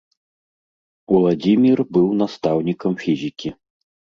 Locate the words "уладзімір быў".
1.17-2.07